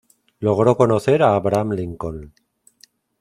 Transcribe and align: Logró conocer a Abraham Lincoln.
Logró 0.39 0.77
conocer 0.77 1.21
a 1.21 1.35
Abraham 1.35 1.73
Lincoln. 1.73 2.33